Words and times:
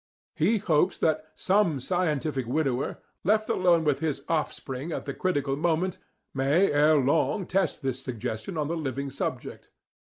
He 0.35 0.57
hopes 0.57 0.97
that 0.97 1.25
"some 1.35 1.79
scientific 1.79 2.47
widower, 2.47 2.97
left 3.23 3.49
alone 3.49 3.83
with 3.83 3.99
his 3.99 4.23
offspring 4.27 4.91
at 4.91 5.05
the 5.05 5.13
critical 5.13 5.55
moment, 5.55 5.99
may 6.33 6.71
ere 6.71 6.97
long 6.97 7.45
test 7.45 7.83
this 7.83 7.99
suggestion 8.01 8.57
on 8.57 8.67
the 8.67 8.75
living 8.75 9.11
subject." 9.11 9.69